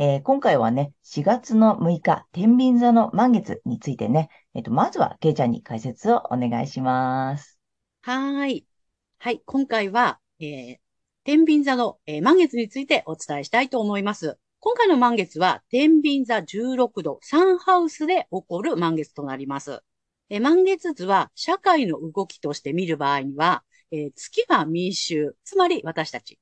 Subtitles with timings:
[0.00, 7.58] えー、今回はね、4月の6日、天秤座の満月についてね、えっ、ー、と、まずは、けいちゃんに解説をお願いします。
[8.02, 8.64] はい。
[9.18, 10.76] はい、今回は、えー、
[11.24, 14.38] 天秤座の、えー、満月についてお伝えしたいと思います。
[14.60, 19.80] 今回の満月は、天秤座16度、サンハウスで起こる満月となります。
[20.30, 26.38] え満月図は、社会の動きとして見る場合には、えー、月は民衆、つまり私たち。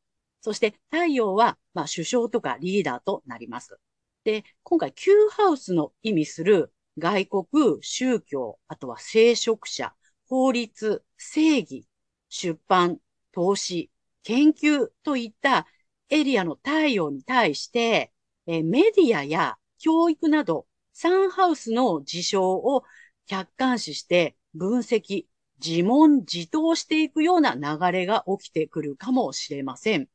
[0.47, 3.81] そして太陽は、まあ、首相とかリーダーとなります。
[4.23, 7.47] で、今回、Q ハウスの意味する外国、
[7.81, 9.93] 宗教、あとは聖職者、
[10.29, 11.89] 法律、正義、
[12.29, 12.99] 出版、
[13.33, 13.91] 投資、
[14.23, 15.67] 研究といった
[16.11, 18.13] エリアの太陽に対して、
[18.47, 22.85] えメディアや教育など、サンハウスの事象を
[23.27, 25.25] 客観視して分析、
[25.59, 30.09] 自問自答していくような流れが起きてくるかもしれません。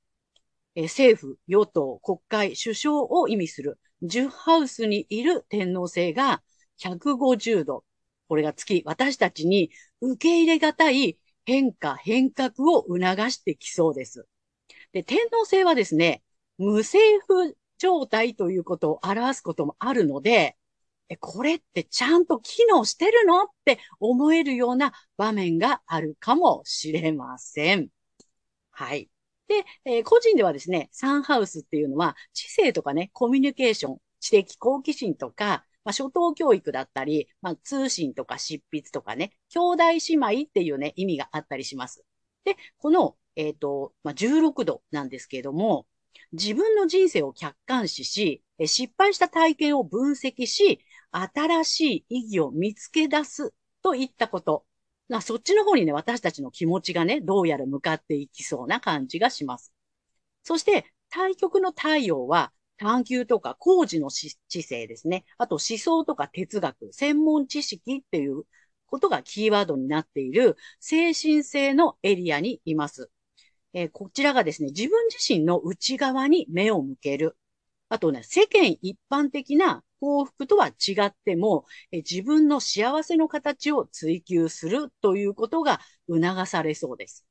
[0.75, 6.41] え政府、与党、国会、首相を意味する10ハウスにいる天皇制が
[6.77, 7.83] 150度。
[8.27, 12.99] これが月、私たちに受け入れがたい変化、変革を促
[13.31, 14.25] してきそうです。
[14.93, 16.23] で、天皇制はですね、
[16.57, 20.57] 無政府状態ということを表すこともあるので、
[21.19, 27.89] これってちゃんと機能してるのって思えるような場面があるかもしれません。
[28.71, 29.09] はい。
[29.51, 42.05] で、えー、個人ではですね、サンハウスっていうのは、知性とかね、コミュニケーション、知的好奇心とか、まあ、初等教育だったり、まあ、通信とか執筆とかね、兄弟姉妹っていうね、意味があったりします。
[42.45, 45.85] で、この、えっ、ー、と、まあ、16度なんですけれども、
[46.31, 50.79] 自分の人生を客観視し、失敗した体験を分析し、
[51.11, 54.65] 新しい意義を見つけ出すといったこと。
[55.11, 59.73] ま、そっちの方にね、私たちの気持ちがね、どうやら向かっていきそうな感じがします。
[60.43, 65.25] そして、対極の太陽は、探求とか工事の知性ですね。
[65.37, 68.43] あと思想とか哲学、専門知識っていう
[68.87, 73.11] ことがキーワードになっている精神性のエリアにいます。
[73.73, 77.37] えー、こちらがですね、自分自身の内側に目を向ける。
[77.89, 85.79] あとね、世間一般的な幸福とは違っても、え自分の幸せの形を追求するということが
[86.09, 87.25] 促されそうです。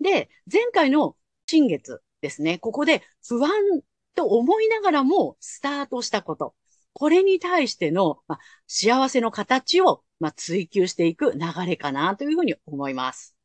[0.00, 3.52] で、前回の新月ですね、ここで不安
[4.16, 6.54] と思いながらもスタートしたこと。
[6.94, 13.36] これに対しての、ま、幸せの形を、ま、追求していく流れかなというふうに思います。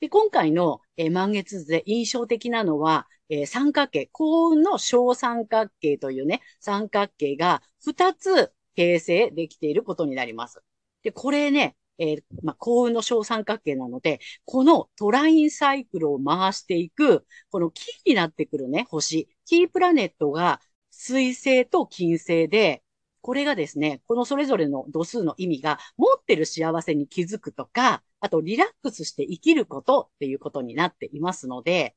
[0.00, 10.62] で今回の、え、満月図で印象的なのは、えー、三角形、幸運の小三角形というね、三角形が2つ形成できていることになります。
[11.02, 20.60] で、これね、えー、まあ、幸運の小三角形なので、このトラインサイクルを回していく、このキーになってくるね、星、キープラネットが
[20.90, 22.82] 水星と金星で、
[23.20, 31.96] これがですね、このそれぞれの度数の意味が持ってる幸せに気づくとか、あとリラックスして生きることっていうことになっていますので、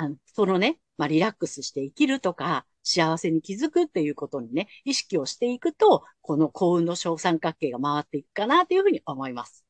[0.00, 9.62] あのそのね、まあ、リラックスして生きるとか、幸せに気づくっていうことにね、意識をしていくと、この幸運の小三角形が回っていくかなというふうに思います。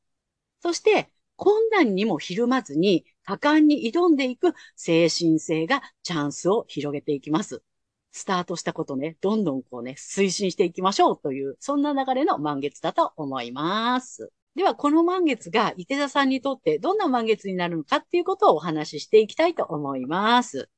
[0.61, 7.65] そして、困難にもひるまずに、果敢に挑んでいく精神性がチャンスを広げていきます。
[8.13, 14.31] スタートしたことね、どんどんこうね、推進していきましょうという、そんな流れの満月だと思います。
[14.57, 20.69] では、この満月が、伊手座さんにとってどんな満月になるのかっていうことをお話ししていきたいと思います。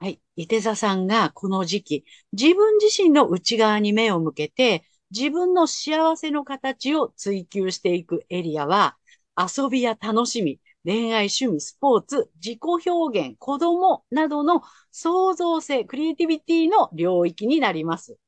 [0.00, 0.20] はい。
[0.36, 8.96] 伊手座さんがこの時期、自分自身の内側に目を向けて、自分の幸せの形を追求していくエリアは、
[9.36, 18.18] 遊びや楽しみ、恋愛、趣味、スポーツ、自己表現、子供などの創造性、クリエイティビティの領域になります。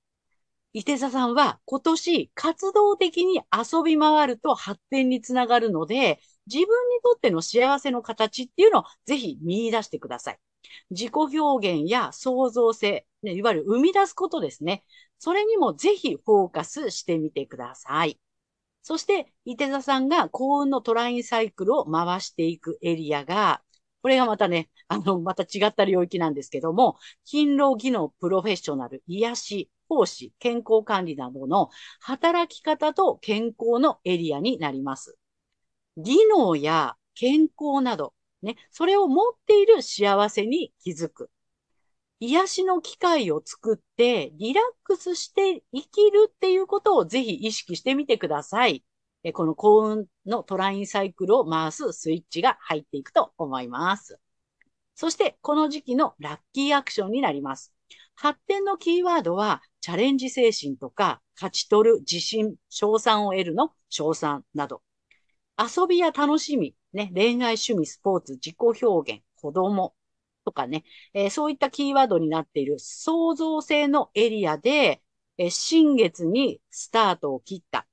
[0.76, 10.38] 伊手座さんは今年活動的に遊び回ると発展につながるので、自分にとっての幸せの形っていうのをぜひ見出してください。
[10.90, 14.84] 自己表現や創造性、ね、いわゆる生み出すことですね。
[15.18, 18.20] それにもぜひフォーカスしてみてください。
[18.82, 23.62] そして、伊手座さんが幸運のトラインサイクルを回していくエリアが、
[24.02, 35.18] これがまたね、あの、また違った領域なんですけども、勤労技能プロフェッショナル、癒し、奉仕、健康管理などの働き方と健康のエリアになります。
[35.96, 41.30] 技能や健康など、ね、それを持っている幸せに気づく。
[42.18, 48.84] 癒しの機会を作って、リラックスして生きるっていうことをぜひ意識してみてください。
[49.34, 54.18] この幸運のトラインサイクルを回すスイッチが入っていくと思います。
[54.94, 57.74] そして、この時期のラッキーアクションになります。
[58.14, 64.82] 発展のキーワードは、チャレンジ精神とか、勝ち取る自信、賞賛を得るの賞賛など。
[65.56, 69.94] 遊びや楽しみ、ね、恋愛、趣味、スポーツ、自己表現、子供、
[70.44, 70.82] とかね、
[71.14, 75.02] えー、そういったキーワードになっている創造性のエリアで、
[75.38, 77.86] えー、新月にスタートを切った。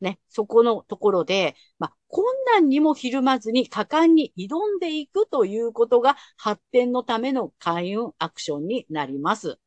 [0.00, 2.24] ね、そこのところで、まあ、困
[2.54, 9.58] 難にもひるまずに果敢に挑んでいくということが発展のための開運アクションになります。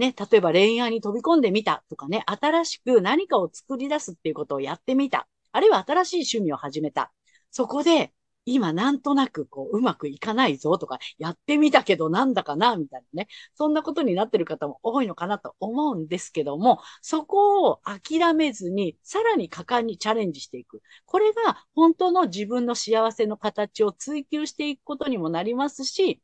[0.00, 5.28] ね、例えば恋愛に飛び込んでみたとかね、新しく何かを作り出すっていうことをやってみた。
[5.52, 7.12] あるいは新しい趣味を始めた。
[7.50, 8.10] そこで、
[8.46, 13.28] 今なんとなくこう、うまくいかないぞとか、やってみたけどなんだかな、みたいなね。
[13.54, 20.80] そんなことになってる方も多いのかなと思うんですけども、そこを諦めずに、さらに果敢にチャレンジしていく。
[21.04, 26.22] これが本当の自分の幸せの形を追求していくことにもなりますし、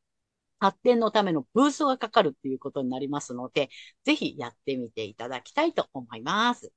[0.59, 3.71] 発展のためのブーストがかかるっていうことになりますので、
[4.05, 6.73] ぜひやってみていただきたいと思います。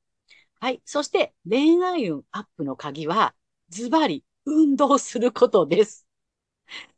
[0.59, 0.81] はい。
[0.85, 3.33] そして恋愛運アップの鍵は、
[3.69, 6.05] ズバリ運動することです。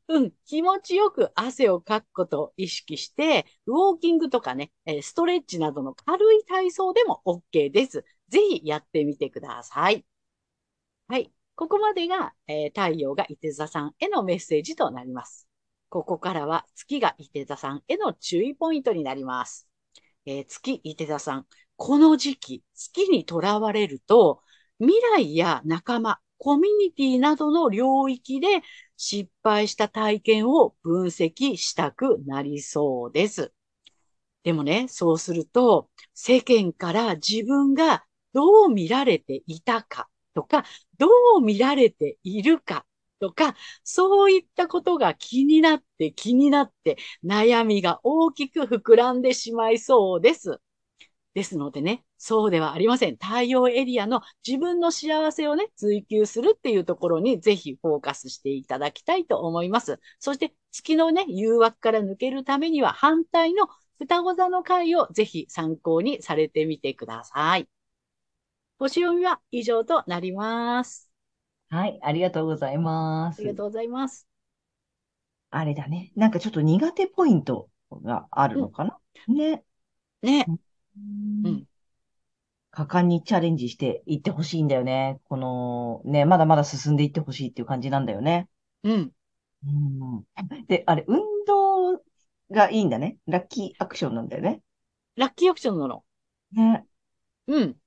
[0.08, 8.04] うん、気持ちよく汗をかくことを意識して、ウォーキングとかね、ストレッチなどの軽い体操でも OK です。
[8.30, 10.06] ぜひやってみてください。
[11.08, 11.32] はい。
[11.56, 15.48] ここまでが、えー、太陽が伊手座さんへのメッセージとなります。
[15.92, 19.68] ここからは月が伊手座さんへの注意ポイントになります。
[20.26, 21.46] えー、月伊手座さん、
[21.76, 24.42] この時期、月にとらわれると、
[24.80, 28.62] 未来や仲間、コミュニティなどの領域で
[28.96, 33.52] 失敗した体験を分析したくなりそうです。
[34.44, 40.64] でもね、そうすると、世間から自分がどう見られていたかとか、
[40.98, 42.86] どう見られているか
[43.22, 50.60] とか、そういったことが気になって気になって悩みが大きく膨らんでしまいそうです。
[51.34, 53.14] ですのでね、そうではありません。
[53.14, 60.00] 太陽エリアの自分の幸せをね、追求するっていうところにぜひフォーカスしていただきたいと思います。
[60.20, 63.68] そして月のね、誘惑から抜けるためには反対の
[64.00, 67.70] 双子座の回をぜひ参考にされてみてください。
[68.80, 71.11] 星読みは以上となります。
[71.72, 73.40] はい、ありがとうございます。
[73.40, 74.28] ありがとうございます。
[75.52, 76.12] あれだね。
[76.18, 77.70] なんかちょっと苦手ポイント
[78.04, 78.98] があるのかな、
[79.30, 79.64] うん、ね。
[80.22, 80.46] ね。
[81.46, 81.64] うん。
[82.72, 85.22] 果敢にチャレンジしていってほしいんだよね。
[85.30, 88.50] この、ね、まだまだ進んでいってほしいっていう感じなんだよね。
[88.84, 89.12] うん。
[89.66, 90.26] うん。
[90.68, 92.02] で、あれ、運動
[92.52, 93.18] がいいんだね。
[93.28, 94.62] ラッキーアクションなんだよね。
[95.16, 96.04] ラッキーアクションなの。
[96.52, 96.86] ね。
[97.48, 97.78] うん。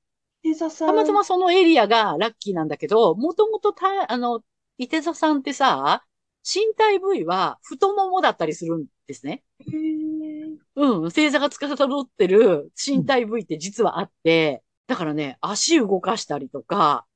[0.44, 4.44] 伊手座さたまたまそのエリアがラッキーなんだけど、もともとた、あの、
[4.78, 6.04] 伊手座さんってさ、
[6.44, 9.42] 身体部位は太ももだったりするんですね。
[9.60, 11.00] へーうん。
[11.02, 17.06] 星座が司ってる身体部位って実はあって、だからね、足動かしたりとか、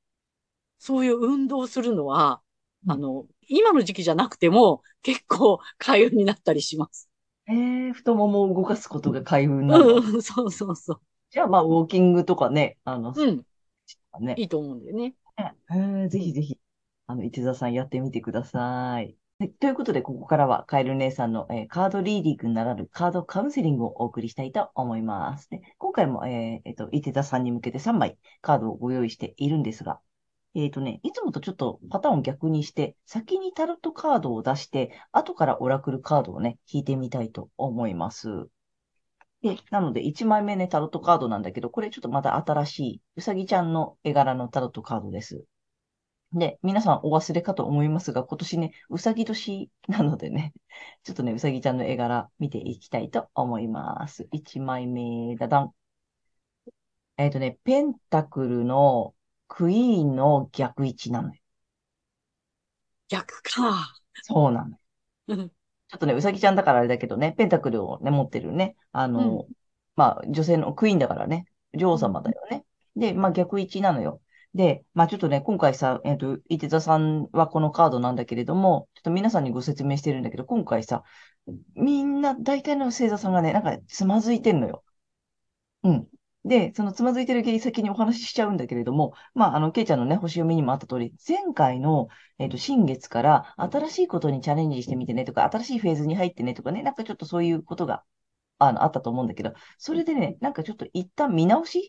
[0.79, 2.41] そういう運動するのは、
[2.85, 7.09] うんあの、今の時期じゃなくても結構開運になったりします。
[7.47, 9.95] えー、太ももを動かすことが開運なの。
[9.95, 13.21] うん、そうそうそじゃあ、まあ、ウォーキングとかね、あの、う。
[13.21, 13.45] うん、
[14.25, 14.35] ね。
[14.37, 15.15] いいと思うんだよね。
[15.37, 16.59] えーぜひぜひ、
[17.07, 19.15] あの、伊手座さんやってみてください。
[19.39, 25.49] はいということで、ここからはカエル姉さんの、えーカードリーディングならぬカードカウンセリングをお送りしたいと思います。
[25.49, 30.01] で今回も、えーえっと、伊手座さんに向けて3枚カードをご用意しているんですが、
[30.55, 38.49] えっとね、いつもとちょっとパターンを逆にして、先にタロットカードを出して、後からオラクルカードをね、引いてみたいと思います。
[39.41, 45.45] で、なので、1枚目ね、タロットカードなんだけど、これちょっとまた新しい、うさぎちゃんの絵柄のタロットカードです。
[46.33, 50.53] で、皆さんお忘れかと思いますが、今年ね、うさぎ年なのでね、
[51.03, 54.27] ちょっとね、うさぎちゃんの絵柄見ていきたいと思います。
[54.31, 55.73] 1枚目、だだん。
[57.17, 59.13] えっとね、ペンタクルの
[59.47, 61.41] クイーンの逆位置なのよ。
[63.07, 63.93] 逆か。
[64.23, 65.49] そうなのよ。
[65.89, 65.95] うん。
[65.95, 69.53] ちょっとね、うさぎちゃんだからあれだけどね、ペンタクルをね、持ってるね、あの、うん
[69.95, 72.63] まあ、女性のクイーンだからね、女王様だよね。
[72.95, 74.21] で、まあ、逆位置なのよ。
[74.53, 81.03] で、まあ、ちょっとね、今回さ、えっと、伊手座さんはこのカードなんだけれども、ちょっと皆さんにご説明してるんだけど、今回さ、
[81.75, 84.83] みんな、大体の星座さんがね、なんかつまずいてんのよ。
[85.83, 86.07] うん。
[86.45, 98.03] で、そのつまずいてる原因先にお話ししちゃうんだけれども、まあ、あの、ケイちゃんのね、星読みにもあった通り、前回の、えっと、新月から新しいことにチャレンジしてみてねとか、新しいフェーズに入ってねとかね、なんかちょっとそういうことが、
[98.57, 101.81] あの、あったと思うんだけど、それでね、なんかちょっと一旦見直しっ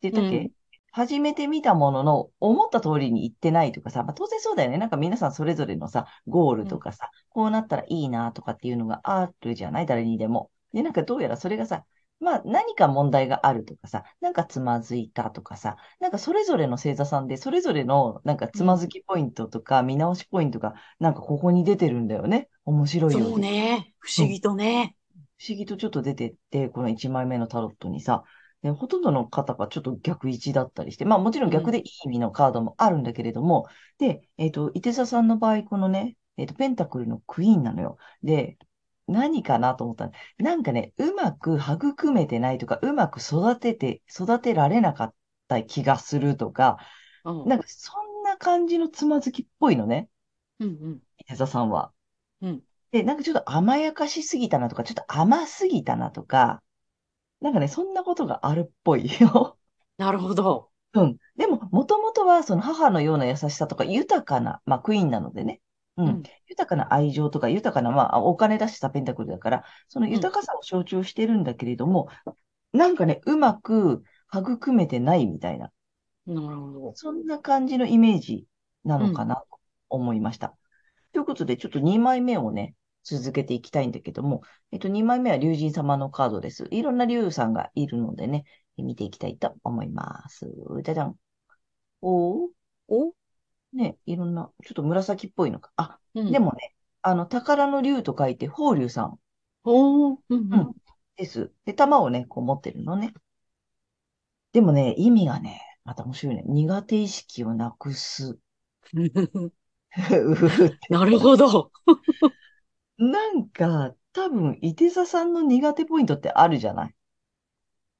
[0.00, 0.50] て言ったっけ、うん
[0.92, 4.78] 始めてみたものの、思った通りにいってないとかさ、まあ、当然そうだよね。
[4.78, 9.86] なんか皆さんそれぞれのさ、ゴールとかさ、こうなったらいいなとかっていうのがあるじゃない？
[9.86, 10.50] 誰にでも。
[10.72, 11.84] で、なんかどうやらそれがさ、
[12.18, 22.48] まあ何か問題があるとかさ、なんかつまずいたとかさ、なんかそれぞれの星座さんで、それぞれのなんかつまずきポイントとか見直しポイントが、なんかここに出てるんだよね。
[22.64, 23.94] 面白いようでそうね。
[23.98, 24.96] 不思議とね。
[25.38, 28.24] 不思議とちょっと出てって、この1枚目のタロットにさ、
[28.62, 33.66] でほとんどの方がちょっと逆位置だったりして、まあもちろん逆でいい意味のカードもあるんだけれども、
[33.98, 37.98] で、えっと、伊手座さんの場合、このね、えっと、ペンタクルのクイーンなのよ。
[38.22, 38.58] で、
[39.06, 45.14] 何かなと思ったら、なんかね、うまく育めてないとか、うまく育てて、育てられなかっ
[45.48, 46.78] た気がするとか、
[47.24, 47.48] うん。
[47.48, 50.08] なんかそんな感じのつまずきっぽいのね、
[50.58, 51.02] うんうん。
[51.18, 51.92] 伊手座さんは。
[52.40, 52.62] うん。
[52.90, 56.62] で、なんかちょっと甘やかしすぎたなとか、ちょっと甘すぎたなとか、
[57.40, 59.58] なんかね、そんなことがあるっぽいよ。
[59.98, 60.70] なるほど。
[60.94, 61.16] うん。
[61.36, 65.60] でも、もともとは、その母のような優しさとか、豊かな、まあ、クイーンなのでね。
[65.96, 66.08] うん。
[66.08, 72.08] うん豊かな愛情とか、豊かな、まあ、お金出したペンタクルだから、その豊かさを象徴してるんだけれども、
[72.72, 75.70] なんかね、うまく育めてないみたいな、
[76.26, 76.92] なるほど。
[76.94, 78.46] そんな感じのイメージ
[78.84, 79.46] なのかなと
[79.88, 80.56] 思いました。
[81.12, 86.66] ということで、ちょっと2枚目をね、続けていきたいんだけども、えっと、2枚目は竜神様のカードです。
[86.70, 88.44] いろんな竜さんがいるのでね、
[88.76, 90.46] 見ていきたいと思います。
[90.82, 91.16] じゃじゃん。
[92.00, 92.50] おー、
[92.88, 93.12] お
[93.76, 95.70] ね、いろんな、ちょっと紫っぽいのか。
[95.76, 99.18] あ、うんでもね、あの、宝の竜と書いて、宝竜さん
[99.64, 100.18] おー。
[100.30, 100.72] うんうん
[101.16, 101.52] です。
[101.64, 103.14] で、玉をね、こう持ってるのね。
[104.52, 106.42] でもね、意味がね、また面白いね。
[106.46, 108.38] 苦手意識をなくす。
[110.90, 111.70] なるほど。
[112.98, 116.94] なんか、多分、伊手座さんの苦手ポイントってあるじゃない。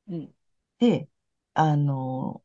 [0.08, 0.34] うん。
[0.78, 1.08] で、
[1.54, 2.42] あの、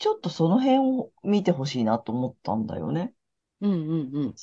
[0.00, 3.12] ちょっとその辺を見てほしいなと思ったんだよね。
[3.60, 4.34] うんうんうん。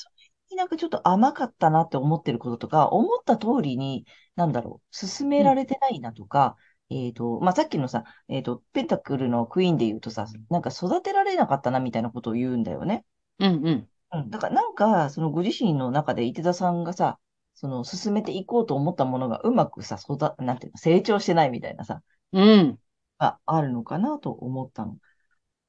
[0.56, 6.56] なんかちょっと甘かったなって思ってることとか、思った通りに、なんだろう、進められてないなとか、
[6.92, 13.04] えっと、まあ、さっきのさ、えっと、ペンタクルのクイーンで言うとさ、なんか育てられなかったなみたいなことを言うんだよね。
[13.40, 13.90] うんうん。
[14.14, 14.30] うん。
[14.30, 17.20] だからなんか、そのご自身の中で伊手座さんがさ、
[17.56, 22.80] その進めていこうと思ったものがうまくさ、育、なんていうの、成長してないみたいなさ、うん。
[23.20, 24.98] があるのかなと思ったの。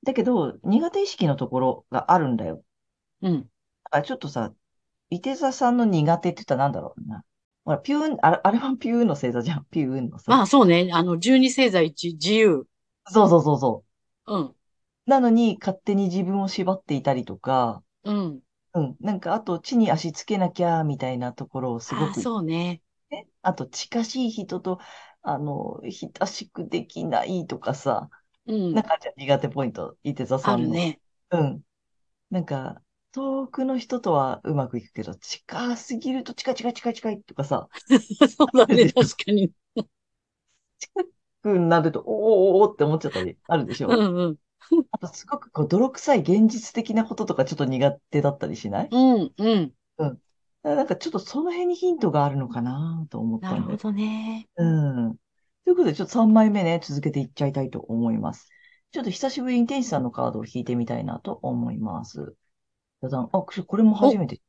[0.04, 2.64] だけど、苦手意識のところがあるんだよ。
[3.20, 3.50] うん。
[3.84, 4.54] だからちょっとさ、
[5.10, 7.24] 伊手座さんの苦手って言ったらなんだろうな。
[7.64, 9.66] ほら、ピューン、あれ、あれはピューンの星座じゃん。
[9.70, 10.32] ピューンのさ。
[10.32, 10.90] まあそうね。
[10.92, 12.66] あの、十二星座一自由。
[13.08, 13.84] そうそうそうそ
[14.26, 14.54] うん。
[15.06, 15.10] う。
[15.10, 18.42] なのに、勝手に自分を縛っていたりとか、うん。
[18.74, 18.96] うん。
[19.00, 22.82] なんか、あと、地に足つけなきゃ、みたいなところをすごくそうね。
[23.10, 23.28] ね。
[23.42, 24.80] あと、近しい人と、
[25.22, 28.10] あの、親しくできないとかさ、
[28.48, 28.84] うんなん。
[28.84, 30.64] かじゃん苦手ポイント、伊手座さんの。
[30.64, 31.00] あるね。
[31.30, 31.62] うん。
[32.30, 37.68] なんか、遠くの人とはうまくいくけど、近すぎると近い近い近い近いとかさ、
[38.36, 38.92] そうだね。
[38.92, 39.52] 確かに。
[41.42, 42.06] くなると、おー
[42.60, 43.90] おーおーって思っちゃったりあるでしょ。
[43.92, 44.38] うんうん。
[44.92, 48.90] あと、すごくこう、泥臭い現実的なこととかちょっと苦手だったりしない？
[48.90, 49.74] うんうん。
[50.62, 53.50] なんかちょっとその辺にヒントがあるのかなと思ったんで。
[53.50, 54.48] なるほどね。
[54.56, 54.64] う
[55.10, 55.16] ん。
[55.68, 58.48] ということで、ちょっと3枚目ね、続けていっちゃいたいと思います。
[58.90, 62.34] ちょっと久しぶりに天使さんのカードを引いてみたいなと思います。
[63.02, 64.40] ダダンあ、これも初めて。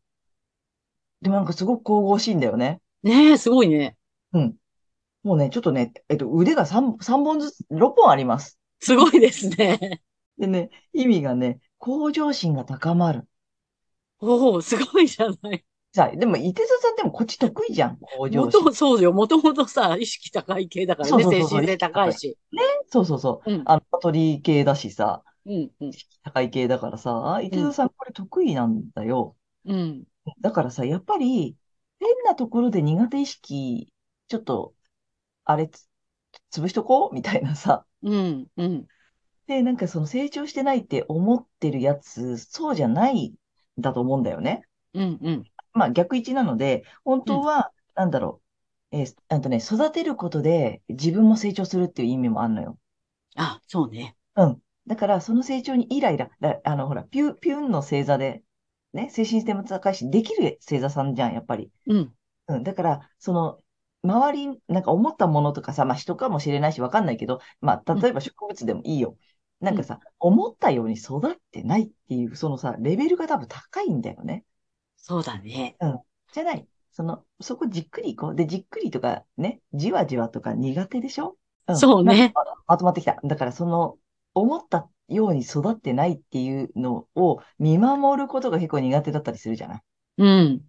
[1.21, 2.79] でもなんかすごく神々しいんだよね。
[3.03, 3.97] ねえ、すごいね。
[4.31, 4.55] うん。
[5.23, 8.57] もうね、ちょっとね、えっと、腕が3、三本ずつ、6本あります。
[8.79, 10.01] すごいですね。
[10.38, 13.27] でね、意味がね、向上心が高まる。
[14.19, 15.65] おお、すごいじゃない。
[15.91, 18.62] さあ、でも、伊手座さんでもこっち得意じゃん、向上心。
[18.62, 19.12] もと、そうよ。
[19.12, 21.10] もともとさ、意識高い系だからね。
[21.10, 22.38] そうそうそう精神性高いし。
[22.89, 23.51] そうそうそう。
[23.51, 23.63] うん。
[23.65, 25.72] あの、悟り系だしさ、うん。
[25.81, 25.91] うん。
[26.24, 29.36] 高い系だからさ、伊手座さんこれ得意なんだよ。
[29.65, 30.03] うん。
[30.41, 31.55] だからさ、やっぱり、
[32.00, 33.91] 変なところで苦手意識、
[34.27, 34.75] ちょっと、
[35.43, 35.88] あれつ、
[36.51, 37.15] 潰しとこう？
[37.15, 38.48] みたいなさ、うん。
[38.58, 38.88] うん。
[39.48, 43.36] で、なんかその成長してないって思ってるやつ、そうじゃないん
[43.79, 44.62] だと思うんだよね。
[44.93, 45.49] うんうん。
[45.73, 48.41] まあ逆位置なので、本当は、なんだろ
[48.91, 52.79] う、えーあとね、育てることで自分も成長するっていう意味もあるのよ。
[53.35, 54.15] あ、そうね。
[54.35, 54.61] うん。
[54.88, 58.43] だから、その成長にイライラ、だあの、ほら、ピュ、ピュンの星座で、
[58.93, 61.71] ね、精神性も高いし、できる星座さんじゃん、やっぱり。
[61.88, 62.13] うん。
[62.47, 62.63] うん。
[62.63, 63.61] だから、その、
[64.03, 69.17] 周り、なんか思ったものとかさ、まあ人かもしれないし、わかんないけど、まあ、例えば植物でもいいよ。
[69.61, 74.45] なんかさ、思ったように育ってないっていう、そのさ、レベルが多分高いんだよね。
[75.01, 75.75] そうだね。
[76.34, 76.68] じゃない。
[76.91, 78.36] その、そこじっくり行こう。
[78.36, 81.38] で、じっくりとかね、じわじわとか苦手でしょ？
[81.72, 82.32] んそうね。
[82.36, 83.18] ままとまってきた。
[83.24, 83.98] だから、その、
[84.34, 89.82] 思ったように育ってないっていうのを見守ることが結構苦手だったりするじゃない？
[90.18, 90.62] うん。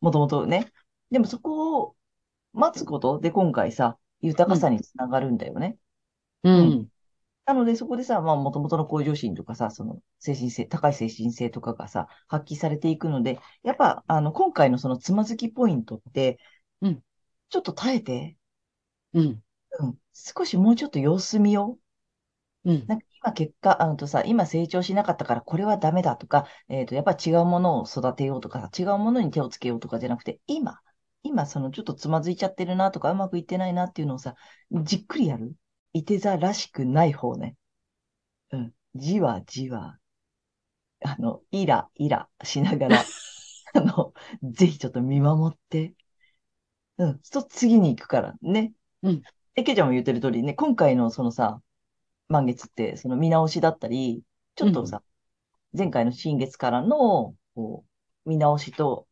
[0.00, 0.72] もともとね。
[1.10, 1.96] でもそこを
[2.52, 5.76] 待つことで今回さ、豊かさにつながるんだよね。
[6.42, 6.88] うん。
[7.50, 16.38] なので、そこでさ、まあ、もともとの向上心とかさ、その、精神性、高い精神性とかがさ、発揮されていくので、やっぱ、あの、今回のそのつまずきポイントって、
[16.80, 17.02] うん
[17.48, 18.38] ちょっと耐えて、
[19.14, 19.42] うん。
[19.80, 21.78] うん、少しもうちょっと様子見よ
[22.64, 22.72] う。
[22.72, 22.84] うん。
[22.86, 30.80] なんか今結果、あのとさ、今成長しなかったからこれはダメだとか、えっと、やっぱ違うものを育てようとかさ、違うものに手をつけようとかじゃなくて、今、
[31.24, 34.36] 今そのちょっとつまずいちゃってるなとか、うまくいってないなっていうのをさ、
[34.84, 35.54] じっくりやる。
[35.92, 37.56] いて座らしくない方ね。
[38.52, 38.72] うん。
[38.94, 39.98] じわじわ、
[41.04, 43.04] あの、イライラしながら、
[43.74, 45.94] あの、ぜひちょっと見守って、
[46.98, 48.72] うん、と次に行くからね。
[49.02, 49.22] うん。
[49.54, 51.62] え、けいちゃんも言ってる通りね、今回のそのさ、
[52.28, 54.22] 満月って、その見直しだったり、
[54.54, 55.02] ちょっとさ、
[55.76, 57.84] 前回の新月からの、こ
[58.26, 59.08] う、見直しと、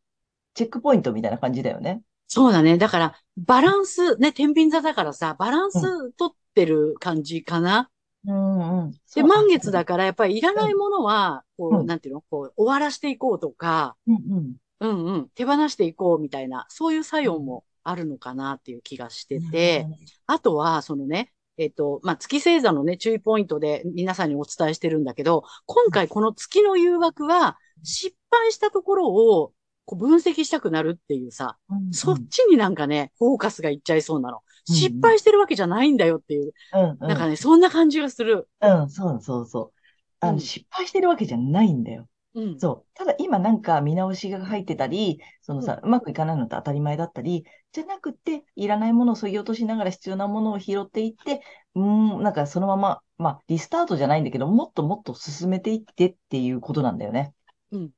[0.55, 2.03] チェックポイントみたいな感じだよね。
[2.29, 2.79] そうだね。
[2.79, 7.91] だから、バランス、ね、天秤座だからさ、バランス取ってる感じかな？
[8.27, 8.93] うんうん。
[9.15, 12.23] で、満月だから、やっぱりいらないものは、こう、うんなんていうの？
[12.31, 14.57] こう、終わらしていこうとか、うんうん。
[14.81, 19.87] うんうん、手放していこうみたいな、そういう作用もあるのかなっていう気がしてて、
[20.27, 29.53] あとは、そのね、えっと、まあ、月星座のね、注意ポイントで皆さんにお伝えしてるんだけど、今回この月の誘惑は、失敗したところを、
[29.89, 34.39] こう分析したくなるっていうさ、うんうんそっちになんかね、フォーカスがいっちゃいそうなの。
[34.39, 36.99] うん失敗してるわけじゃないんだよっていう、うんうん。
[36.99, 38.47] なんかね、そんな感じがする。
[38.61, 39.79] うん、そうそうそう。
[40.21, 42.07] あの、うん失敗してるわけじゃないんだよ。
[42.35, 42.59] うん。
[42.59, 42.87] そう。
[42.95, 51.43] ただ今なんか見直しが入ってたり、そのさ、うまくいかないのって当たり前だったり、じゃなくて、いらないものを削ぎ落としながら必要なものを拾っていって、
[51.75, 57.33] うーん、なんかそのまま、まあ、リスタートじゃないんだけど、もっともっと進めていってっていうことなんだよね。
[57.71, 57.93] うん。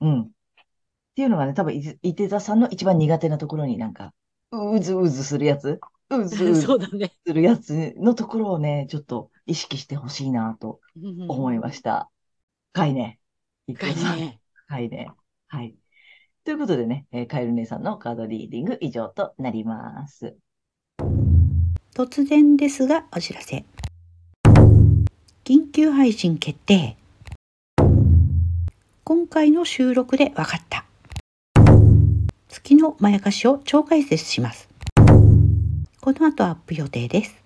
[0.00, 0.32] うん。
[1.12, 4.14] っていうのがね、多分、いていて座さんの一番苦手なところになんか、
[4.50, 7.12] うずうずするやつ、うずうず そうだね。
[7.26, 12.10] するやつのところをね、ちょっと意識してほしいなとうん思いました。
[12.72, 13.18] 深いね。
[13.66, 14.40] 深いね。
[14.66, 15.10] 深いね。
[15.48, 15.76] はい。
[16.44, 20.36] ということでね、えーカエル姉さんのカードリーディング以上となります。
[21.94, 23.66] 突然ですがお知らせ
[25.44, 26.96] 緊急配信決定
[29.04, 30.86] 今回の収録で分かった
[32.62, 34.68] 月のまやかしを超解説します。
[36.00, 37.42] この後アップ予定です。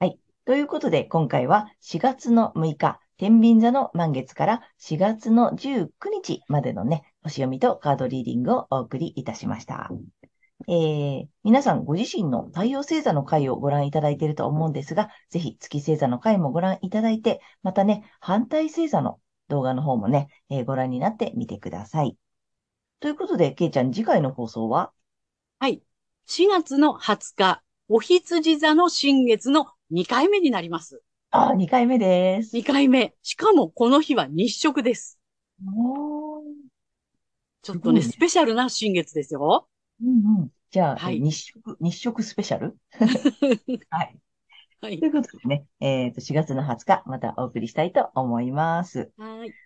[0.00, 0.18] はい。
[0.46, 9.90] ということで、今回は4月の6日、天秤座の満月から4月の19日までのね、星読みとカードリーディングをお送りいたしました。
[10.68, 22.16] えー、皆さんご自身の太陽星座の回をご覧いただいていると思うんですが、ぜひ月星座の回もご覧いただいて、またね、反対星座の動画の方もね、えーご覧になってみてください。
[23.00, 24.92] ということで、けいちゃん、次回の放送は？
[25.58, 25.82] はい。
[26.26, 31.02] 4月の20日、お羊座の新月の2回目になります。
[31.30, 32.54] あ、2回目です。
[32.56, 33.14] 2回目。
[33.22, 35.20] しかもこの日は日食です。
[35.64, 36.44] おー
[37.62, 39.68] ちょっとね、ねスペシャルな新月ですよ。
[40.02, 40.52] うんうん。
[40.70, 42.76] じゃあ、はい日食、日食スペシャル？
[43.90, 44.18] はい。
[44.80, 45.06] はいとい。
[45.06, 49.12] うことでね、えっと、4月の20日、またお送りしたいと思います。
[49.16, 49.56] はい。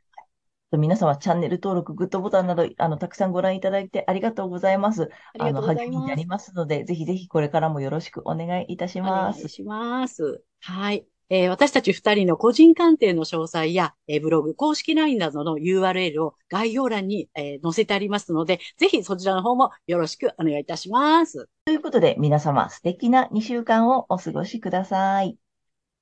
[0.73, 5.09] 皆様、チャンネル登録、グッドボタンなど、あの、たくさんご覧いただいてありがとうございます。
[5.38, 6.27] ああの、励みになり。
[6.27, 9.38] ますので、ぜひぜひこれからもよろしくお願いいたしおます。
[9.38, 10.42] 願いします。
[10.61, 11.07] はい。
[11.31, 21.49] えー私たち二人の個人鑑定の詳細や、えーブログ、公式 LINE などの URL を概要欄に、えー載せてありますので、ぜひそちらの方もよろしくお願いいたします。
[21.64, 25.38] ということで、皆様、素敵な2週間をお過ごしください。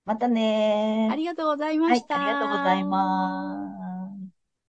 [0.05, 1.12] またねー。
[1.12, 2.17] ありがとうございまはい、した。
[2.17, 3.97] ありがとうございます。